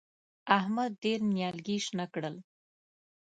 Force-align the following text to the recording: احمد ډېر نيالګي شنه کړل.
احمد 0.57 0.91
ډېر 1.03 1.19
نيالګي 1.33 1.77
شنه 1.85 2.05
کړل. 2.13 2.35